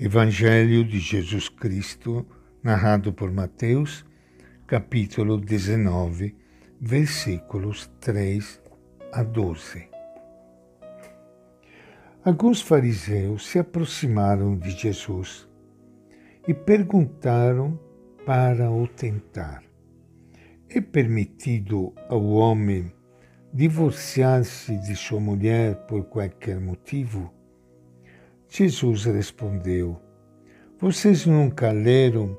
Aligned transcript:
Evangelho 0.00 0.84
de 0.84 1.00
Jesus 1.00 1.48
Cristo, 1.48 2.24
narrado 2.62 3.12
por 3.12 3.32
Mateus, 3.32 4.06
capítulo 4.64 5.40
19, 5.40 6.36
versículos 6.80 7.90
3 7.98 8.62
a 9.10 9.24
12. 9.24 9.88
Alguns 12.24 12.60
fariseus 12.60 13.44
se 13.48 13.58
aproximaram 13.58 14.56
de 14.56 14.70
Jesus 14.70 15.48
e 16.46 16.54
perguntaram 16.54 17.76
para 18.24 18.70
o 18.70 18.86
tentar: 18.86 19.64
É 20.70 20.80
permitido 20.80 21.92
ao 22.08 22.24
homem 22.24 22.92
divorciar-se 23.52 24.76
de 24.78 24.94
sua 24.94 25.18
mulher 25.18 25.74
por 25.88 26.04
qualquer 26.04 26.60
motivo? 26.60 27.36
Jesus 28.48 29.04
respondeu: 29.04 30.00
Vocês 30.80 31.26
nunca 31.26 31.70
leram 31.70 32.36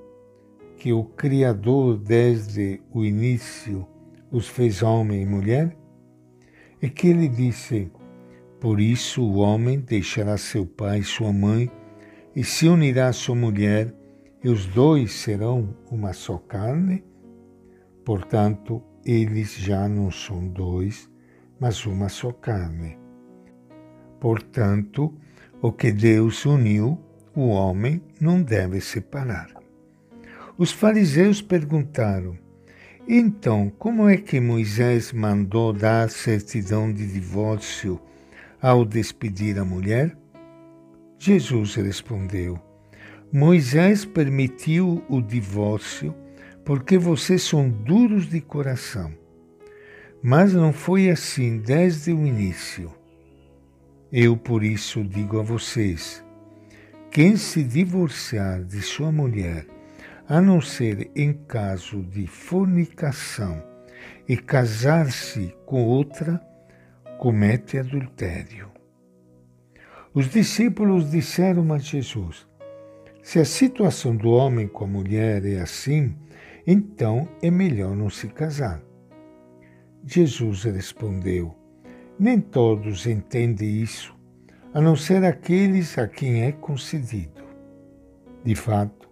que 0.77 0.91
o 0.91 1.03
Criador, 1.03 1.97
desde 1.97 2.81
o 2.91 3.03
início, 3.05 3.87
os 4.31 4.47
fez 4.47 4.81
homem 4.81 5.21
e 5.21 5.25
mulher? 5.25 5.77
E 6.81 6.89
que 6.89 7.07
ele 7.07 7.27
disse: 7.27 7.91
Por 8.59 8.79
isso 8.79 9.21
o 9.21 9.37
homem 9.37 9.79
deixará 9.79 10.37
seu 10.37 10.65
pai 10.65 10.99
e 10.99 11.03
sua 11.03 11.31
mãe 11.31 11.71
e 12.35 12.43
se 12.43 12.67
unirá 12.67 13.09
à 13.09 13.13
sua 13.13 13.35
mulher, 13.35 13.93
e 14.43 14.49
os 14.49 14.65
dois 14.65 15.11
serão 15.11 15.75
uma 15.91 16.13
só 16.13 16.37
carne? 16.37 17.03
Portanto, 18.05 18.81
eles 19.05 19.55
já 19.55 19.87
não 19.89 20.09
são 20.09 20.47
dois, 20.47 21.11
mas 21.59 21.85
uma 21.85 22.07
só 22.07 22.31
carne. 22.31 22.97
Portanto, 24.19 25.13
o 25.61 25.71
que 25.71 25.91
Deus 25.91 26.45
uniu, 26.45 26.99
o 27.35 27.47
homem 27.47 28.01
não 28.19 28.41
deve 28.41 28.81
separar. 28.81 29.49
Os 30.57 30.71
fariseus 30.71 31.41
perguntaram: 31.41 32.37
então, 33.11 33.71
como 33.79 34.07
é 34.07 34.17
que 34.17 34.39
Moisés 34.39 35.11
mandou 35.11 35.73
dar 35.73 36.11
certidão 36.11 36.93
de 36.93 37.07
divórcio 37.07 37.99
ao 38.61 38.85
despedir 38.85 39.57
a 39.57 39.65
mulher? 39.65 40.15
Jesus 41.17 41.73
respondeu: 41.73 42.59
Moisés 43.33 44.05
permitiu 44.05 45.03
o 45.09 45.21
divórcio 45.21 46.13
porque 46.63 46.99
vocês 46.99 47.41
são 47.41 47.67
duros 47.67 48.29
de 48.29 48.39
coração. 48.39 49.11
Mas 50.21 50.53
não 50.53 50.71
foi 50.71 51.09
assim 51.09 51.57
desde 51.57 52.13
o 52.13 52.27
início. 52.27 52.93
Eu, 54.11 54.35
por 54.35 54.63
isso, 54.63 55.03
digo 55.03 55.39
a 55.39 55.43
vocês: 55.43 56.23
quem 57.11 57.37
se 57.37 57.63
divorciar 57.63 58.63
de 58.63 58.81
sua 58.81 59.11
mulher, 59.11 59.67
a 60.27 60.41
não 60.41 60.59
ser 60.59 61.11
em 61.15 61.33
caso 61.33 62.01
de 62.01 62.25
fornicação, 62.25 63.63
e 64.27 64.35
casar-se 64.35 65.55
com 65.65 65.83
outra, 65.83 66.41
comete 67.19 67.77
adultério. 67.77 68.71
Os 70.13 70.27
discípulos 70.29 71.11
disseram 71.11 71.71
a 71.71 71.77
Jesus: 71.77 72.47
Se 73.21 73.39
a 73.39 73.45
situação 73.45 74.15
do 74.15 74.31
homem 74.31 74.67
com 74.67 74.85
a 74.85 74.87
mulher 74.87 75.45
é 75.45 75.59
assim, 75.59 76.15
então 76.65 77.27
é 77.43 77.51
melhor 77.51 77.95
não 77.95 78.09
se 78.09 78.27
casar. 78.27 78.81
Jesus 80.03 80.63
respondeu: 80.63 81.58
nem 82.19 82.41
todos 82.41 83.07
entendem 83.07 83.81
isso, 83.81 84.13
a 84.73 84.81
não 84.81 84.95
ser 84.95 85.23
aqueles 85.23 85.97
a 85.97 86.05
quem 86.07 86.43
é 86.43 86.51
concedido. 86.51 87.43
De 88.43 88.55
fato, 88.55 89.09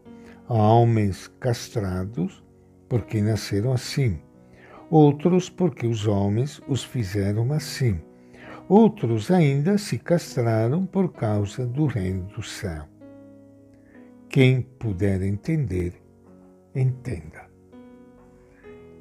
há 0.47 0.53
homens 0.53 1.27
castrados 1.39 2.44
porque 2.89 3.22
nasceram 3.22 3.72
assim, 3.72 4.19
outros 4.89 5.49
porque 5.49 5.87
os 5.87 6.05
homens 6.05 6.61
os 6.67 6.83
fizeram 6.83 7.54
assim, 7.54 8.02
outros 8.67 9.32
ainda 9.32 9.77
se 9.77 9.98
castraram 9.98 10.86
por 10.86 11.14
causa 11.14 11.65
do 11.65 11.86
reino 11.86 12.23
do 12.27 12.43
céu. 12.43 12.86
Quem 14.30 14.61
puder 14.61 15.21
entender, 15.21 15.93
entenda. 16.76 17.48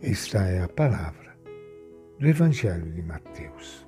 Esta 0.00 0.44
é 0.44 0.62
a 0.62 0.68
palavra 0.68 1.36
do 2.18 2.28
Evangelho 2.28 2.92
de 2.92 3.02
Mateus. 3.02 3.85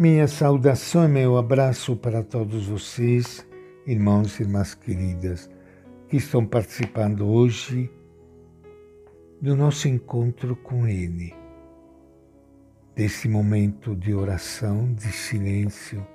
Minha 0.00 0.28
saudação 0.28 1.06
e 1.06 1.08
meu 1.08 1.36
abraço 1.36 1.96
para 1.96 2.22
todos 2.22 2.68
vocês, 2.68 3.44
irmãos 3.84 4.38
e 4.38 4.44
irmãs 4.44 4.72
queridas, 4.72 5.50
que 6.06 6.18
estão 6.18 6.46
participando 6.46 7.26
hoje 7.26 7.90
do 9.42 9.56
nosso 9.56 9.88
encontro 9.88 10.54
com 10.54 10.86
Ele, 10.86 11.34
desse 12.94 13.28
momento 13.28 13.96
de 13.96 14.14
oração, 14.14 14.94
de 14.94 15.10
silêncio, 15.10 16.06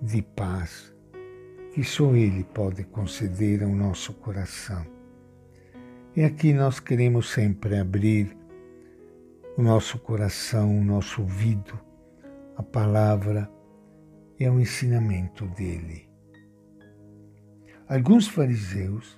de 0.00 0.22
paz, 0.22 0.96
que 1.74 1.84
só 1.84 2.14
Ele 2.14 2.44
pode 2.44 2.82
conceder 2.84 3.62
ao 3.62 3.68
nosso 3.68 4.14
coração. 4.14 4.86
E 6.16 6.24
aqui 6.24 6.54
nós 6.54 6.80
queremos 6.80 7.28
sempre 7.28 7.78
abrir 7.78 8.34
o 9.54 9.62
nosso 9.62 9.98
coração, 9.98 10.80
o 10.80 10.82
nosso 10.82 11.20
ouvido 11.20 11.87
a 12.58 12.62
palavra 12.62 13.48
é 14.36 14.50
o 14.50 14.58
ensinamento 14.58 15.46
dele. 15.46 16.10
Alguns 17.88 18.26
fariseus 18.26 19.16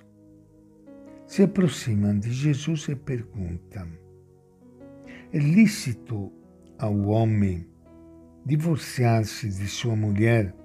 se 1.25 1.41
aproximam 1.41 2.19
de 2.19 2.31
Jesus 2.31 2.87
e 2.87 2.95
perguntam: 2.95 3.87
É 5.33 5.39
lícito 5.39 6.31
ao 6.77 6.95
homem 7.07 7.67
divorciar-se 8.45 9.49
de 9.49 9.67
sua 9.67 9.95
mulher 9.95 10.55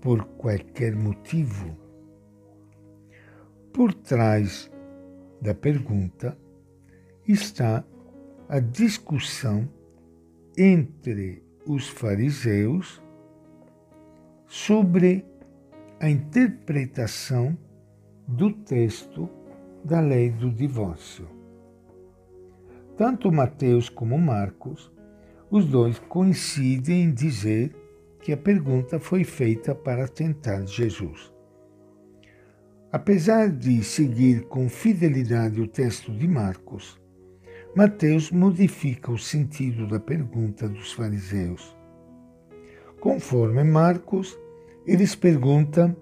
por 0.00 0.24
qualquer 0.24 0.96
motivo? 0.96 1.76
Por 3.74 3.92
trás 3.92 4.70
da 5.42 5.54
pergunta 5.54 6.36
está 7.28 7.84
a 8.48 8.58
discussão 8.58 9.68
entre 10.56 11.49
os 11.66 11.88
fariseus 11.88 13.02
sobre 14.46 15.24
a 16.00 16.08
interpretação 16.08 17.56
do 18.26 18.52
texto 18.52 19.28
da 19.84 20.00
lei 20.00 20.30
do 20.30 20.50
divórcio. 20.50 21.28
Tanto 22.96 23.30
Mateus 23.32 23.88
como 23.88 24.18
Marcos, 24.18 24.92
os 25.50 25.66
dois 25.66 25.98
coincidem 25.98 27.04
em 27.04 27.12
dizer 27.12 27.74
que 28.20 28.32
a 28.32 28.36
pergunta 28.36 29.00
foi 29.00 29.24
feita 29.24 29.74
para 29.74 30.06
tentar 30.06 30.66
Jesus. 30.66 31.32
Apesar 32.92 33.48
de 33.50 33.82
seguir 33.84 34.46
com 34.48 34.68
fidelidade 34.68 35.60
o 35.60 35.66
texto 35.66 36.12
de 36.12 36.26
Marcos, 36.26 37.00
Mateus 37.72 38.32
modifica 38.32 39.12
o 39.12 39.18
sentido 39.18 39.86
da 39.86 40.00
pergunta 40.00 40.68
dos 40.68 40.92
fariseus. 40.92 41.76
Conforme 42.98 43.62
Marcos, 43.62 44.36
eles 44.84 45.14
perguntam 45.14 45.96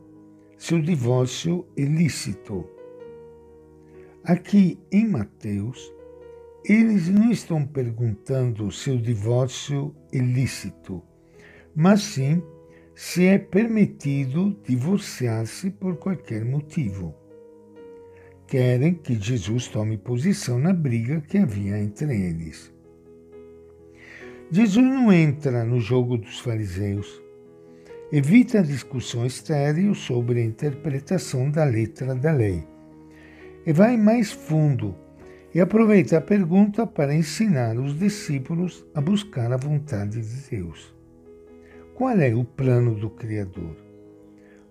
se 0.57 0.75
o 0.75 0.83
divórcio 0.83 1.67
é 1.77 1.83
lícito. 1.83 2.67
Aqui 4.25 4.81
em 4.91 5.07
Mateus, 5.07 5.93
eles 6.65 7.07
não 7.11 7.31
estão 7.31 7.67
perguntando 7.67 8.73
se 8.73 8.91
o 8.91 8.99
divórcio 8.99 9.95
é 10.11 10.19
lícito, 10.19 11.03
mas 11.77 12.01
sim 12.01 12.43
se 12.95 13.27
é 13.27 13.39
permitido 13.39 14.59
divorciar-se 14.65 15.71
por 15.71 15.98
qualquer 15.98 16.47
motivo 16.47 17.15
querem 18.48 18.95
que 18.95 19.15
Jesus 19.15 19.68
tome 19.68 19.98
posição 19.98 20.59
na 20.59 20.72
briga 20.72 21.21
que 21.21 21.36
havia 21.36 21.78
entre 21.78 22.10
eles. 22.16 22.72
Jesus 24.50 24.84
não 24.86 25.12
entra 25.12 25.65
no 25.65 25.78
jogo 25.78 26.16
dos 26.16 26.41
fariseus. 26.41 27.22
Evita 28.10 28.60
a 28.60 28.62
discussão 28.62 29.27
estéril 29.27 29.95
sobre 29.95 30.41
a 30.41 30.45
interpretação 30.45 31.50
da 31.50 31.62
letra 31.62 32.15
da 32.15 32.33
lei. 32.33 32.65
E 33.66 33.72
vai 33.74 33.98
mais 33.98 34.33
fundo 34.33 34.97
e 35.54 35.60
aproveita 35.60 36.16
a 36.16 36.22
pergunta 36.22 36.86
para 36.86 37.15
ensinar 37.15 37.77
os 37.77 37.98
discípulos 37.98 38.83
a 38.94 39.01
buscar 39.03 39.53
a 39.53 39.59
vontade 39.59 40.22
de 40.22 40.56
Deus. 40.56 40.94
Qual 41.94 42.16
é 42.18 42.34
o 42.34 42.44
plano 42.44 42.94
do 42.94 43.10
Criador? 43.10 43.77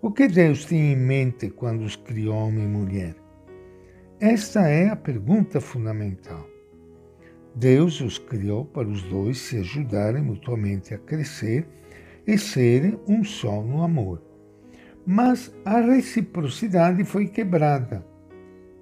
O 0.02 0.12
que 0.12 0.28
Deus 0.28 0.66
tem 0.66 0.94
em 0.94 0.96
mente 0.96 1.52
quando 1.52 1.84
os 1.84 1.96
criou 1.96 2.36
homem 2.36 2.64
e 2.64 2.68
mulher? 2.68 3.27
Esta 4.20 4.68
é 4.68 4.90
a 4.90 4.96
pergunta 4.96 5.62
fundamental. 5.62 6.44
Deus 7.54 8.02
os 8.02 8.18
criou 8.18 8.66
para 8.66 8.88
os 8.88 9.04
dois 9.04 9.38
se 9.38 9.58
ajudarem 9.58 10.24
mutuamente 10.24 10.92
a 10.92 10.98
crescer 10.98 11.68
e 12.26 12.36
serem 12.36 13.00
um 13.08 13.24
só 13.24 13.62
no 13.62 13.84
amor. 13.84 14.20
Mas 15.06 15.54
a 15.64 15.80
reciprocidade 15.82 17.04
foi 17.04 17.28
quebrada 17.28 18.04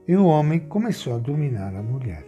e 0.08 0.16
o 0.16 0.26
homem 0.26 0.60
começou 0.60 1.16
a 1.16 1.20
dominar 1.20 1.76
a 1.76 1.84
mulher. 1.84 2.26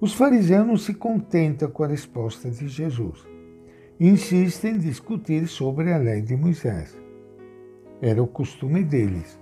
Os 0.00 0.14
fariseus 0.14 0.66
não 0.66 0.76
se 0.76 0.94
contentam 0.94 1.70
com 1.70 1.84
a 1.84 1.88
resposta 1.88 2.50
de 2.50 2.66
Jesus. 2.66 3.24
Insistem 4.00 4.74
em 4.74 4.78
discutir 4.78 5.46
sobre 5.46 5.92
a 5.92 5.96
lei 5.98 6.22
de 6.22 6.36
Moisés. 6.36 7.00
Era 8.00 8.20
o 8.20 8.26
costume 8.26 8.82
deles. 8.82 9.40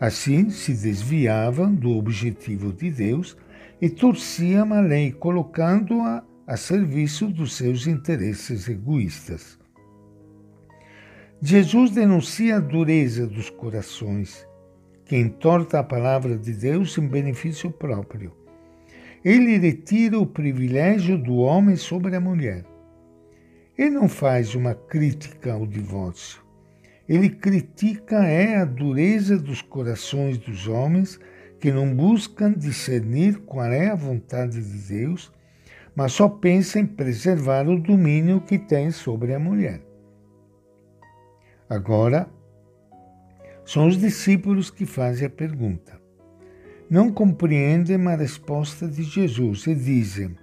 Assim, 0.00 0.48
se 0.48 0.72
desviavam 0.72 1.74
do 1.74 1.90
objetivo 1.90 2.72
de 2.72 2.90
Deus 2.90 3.36
e 3.80 3.88
torciam 3.90 4.72
a 4.72 4.80
lei, 4.80 5.12
colocando-a 5.12 6.24
a 6.46 6.56
serviço 6.56 7.28
dos 7.28 7.54
seus 7.54 7.86
interesses 7.86 8.66
egoístas. 8.66 9.58
Jesus 11.42 11.90
denuncia 11.90 12.56
a 12.56 12.60
dureza 12.60 13.26
dos 13.26 13.50
corações, 13.50 14.46
que 15.04 15.16
entorta 15.16 15.78
a 15.78 15.84
palavra 15.84 16.36
de 16.36 16.52
Deus 16.52 16.96
em 16.98 17.06
benefício 17.06 17.70
próprio 17.70 18.40
ele 19.24 19.58
retira 19.58 20.18
o 20.18 20.26
privilégio 20.26 21.18
do 21.18 21.36
homem 21.36 21.76
sobre 21.76 22.16
a 22.16 22.20
mulher. 22.20 22.64
Ele 23.76 23.90
não 23.90 24.08
faz 24.08 24.54
uma 24.54 24.74
crítica 24.74 25.52
ao 25.52 25.66
divórcio. 25.66 26.40
Ele 27.10 27.28
critica 27.28 28.24
é 28.24 28.56
a 28.56 28.64
dureza 28.64 29.36
dos 29.36 29.60
corações 29.60 30.38
dos 30.38 30.68
homens 30.68 31.18
que 31.58 31.72
não 31.72 31.92
buscam 31.94 32.52
discernir 32.52 33.40
qual 33.40 33.66
é 33.66 33.88
a 33.88 33.94
vontade 33.94 34.62
de 34.62 34.88
Deus, 34.88 35.32
mas 35.94 36.12
só 36.12 36.28
pensam 36.28 36.82
em 36.82 36.86
preservar 36.86 37.68
o 37.68 37.78
domínio 37.78 38.40
que 38.40 38.58
tem 38.58 38.92
sobre 38.92 39.34
a 39.34 39.38
mulher. 39.40 39.82
Agora, 41.68 42.28
são 43.64 43.88
os 43.88 43.98
discípulos 43.98 44.70
que 44.70 44.86
fazem 44.86 45.26
a 45.26 45.30
pergunta 45.30 46.00
não 46.90 47.12
compreendem 47.12 48.04
a 48.08 48.16
resposta 48.16 48.88
de 48.88 49.04
Jesus 49.04 49.64
e 49.68 49.74
dizem: 49.74 50.34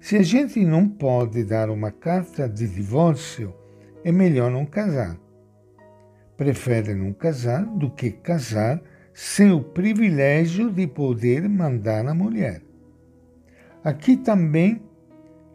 se 0.00 0.16
a 0.16 0.22
gente 0.22 0.64
não 0.64 0.88
pode 0.88 1.44
dar 1.44 1.68
uma 1.68 1.90
carta 1.90 2.48
de 2.48 2.66
divórcio, 2.66 3.54
é 4.02 4.10
melhor 4.10 4.50
não 4.50 4.64
casar. 4.64 5.20
Preferem 6.36 6.94
não 6.94 7.12
casar 7.12 7.64
do 7.64 7.90
que 7.90 8.10
casar 8.10 8.82
sem 9.12 9.52
o 9.52 9.62
privilégio 9.62 10.70
de 10.70 10.86
poder 10.86 11.48
mandar 11.48 12.06
a 12.06 12.14
mulher. 12.14 12.62
Aqui 13.84 14.16
também 14.16 14.82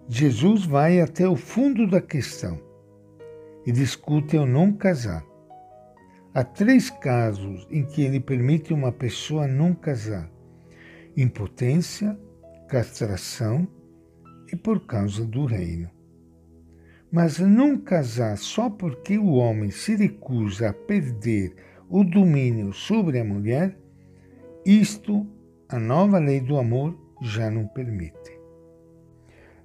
Jesus 0.07 0.65
vai 0.65 1.01
até 1.01 1.27
o 1.27 1.35
fundo 1.35 1.89
da 1.89 1.99
questão 1.99 2.59
e 3.65 3.71
discute 3.71 4.37
o 4.37 4.45
não 4.45 4.71
casar. 4.71 5.23
Há 6.33 6.43
três 6.43 6.89
casos 6.89 7.67
em 7.69 7.83
que 7.83 8.03
ele 8.03 8.19
permite 8.19 8.73
uma 8.73 8.91
pessoa 8.91 9.47
não 9.47 9.73
casar: 9.73 10.29
impotência, 11.15 12.17
castração 12.67 13.67
e 14.51 14.55
por 14.55 14.85
causa 14.85 15.25
do 15.25 15.45
reino. 15.45 15.96
Mas 17.11 17.39
não 17.39 17.77
casar 17.77 18.37
só 18.37 18.69
porque 18.69 19.17
o 19.17 19.33
homem 19.33 19.71
se 19.71 19.95
recusa 19.95 20.69
a 20.69 20.73
perder 20.73 21.55
o 21.89 22.03
domínio 22.03 22.73
sobre 22.73 23.19
a 23.19 23.23
mulher, 23.23 23.77
isto 24.65 25.25
a 25.69 25.79
nova 25.79 26.19
lei 26.19 26.41
do 26.41 26.57
amor 26.57 26.97
já 27.21 27.49
não 27.49 27.65
permite. 27.67 28.37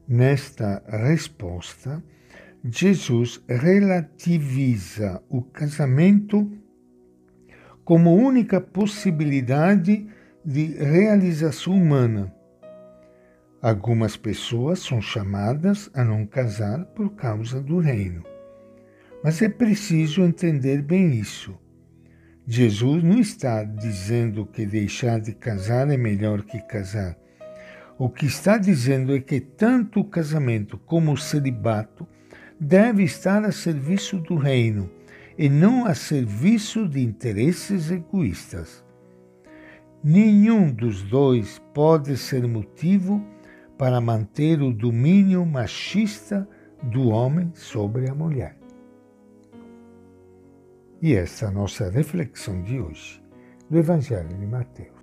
Nesta 0.06 0.82
resposta, 0.88 2.02
Jesus 2.64 3.42
relativiza 3.48 5.22
o 5.28 5.42
casamento 5.42 6.48
como 7.84 8.14
única 8.14 8.60
possibilidade 8.60 10.06
de 10.44 10.66
realização 10.66 11.74
humana. 11.74 12.32
Algumas 13.62 14.16
pessoas 14.16 14.80
são 14.80 15.00
chamadas 15.00 15.88
a 15.94 16.02
não 16.02 16.26
casar 16.26 16.84
por 16.86 17.14
causa 17.14 17.60
do 17.60 17.78
reino. 17.78 18.24
Mas 19.22 19.40
é 19.40 19.48
preciso 19.48 20.22
entender 20.22 20.82
bem 20.82 21.14
isso. 21.14 21.56
Jesus 22.44 23.04
não 23.04 23.20
está 23.20 23.62
dizendo 23.62 24.44
que 24.44 24.66
deixar 24.66 25.20
de 25.20 25.32
casar 25.32 25.88
é 25.88 25.96
melhor 25.96 26.42
que 26.42 26.60
casar. 26.62 27.16
O 27.96 28.10
que 28.10 28.26
está 28.26 28.58
dizendo 28.58 29.14
é 29.14 29.20
que 29.20 29.38
tanto 29.38 30.00
o 30.00 30.04
casamento 30.04 30.76
como 30.76 31.12
o 31.12 31.16
celibato 31.16 32.04
deve 32.58 33.04
estar 33.04 33.44
a 33.44 33.52
serviço 33.52 34.18
do 34.18 34.34
reino 34.34 34.90
e 35.38 35.48
não 35.48 35.86
a 35.86 35.94
serviço 35.94 36.88
de 36.88 37.00
interesses 37.00 37.92
egoístas. 37.92 38.84
Nenhum 40.02 40.72
dos 40.72 41.00
dois 41.04 41.62
pode 41.72 42.16
ser 42.16 42.44
motivo 42.48 43.24
para 43.82 44.00
manter 44.00 44.62
o 44.62 44.72
domínio 44.72 45.44
machista 45.44 46.48
do 46.84 47.08
homem 47.08 47.50
sobre 47.52 48.08
a 48.08 48.14
mulher. 48.14 48.56
E 51.02 51.16
essa 51.16 51.46
é 51.46 51.48
a 51.48 51.50
nossa 51.50 51.90
reflexão 51.90 52.62
de 52.62 52.78
hoje 52.78 53.20
do 53.68 53.76
Evangelho 53.76 54.38
de 54.38 54.46
Mateus. 54.46 55.01